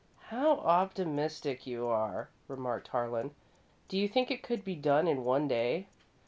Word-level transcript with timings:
"How 0.29 0.55
optimistic 0.61 1.67
you 1.67 1.85
are!" 1.85 2.29
remarked 2.47 2.87
Harlan. 2.87 3.35
"Do 3.87 3.99
you 3.99 4.07
think 4.07 4.31
it 4.31 4.41
could 4.41 4.63
be 4.63 4.73
done 4.75 5.07
in 5.07 5.23
one 5.23 5.47
day?" 5.47 5.89